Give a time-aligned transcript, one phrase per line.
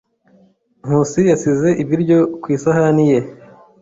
[0.85, 3.19] Nkusi yasize ibiryo ku isahani ye.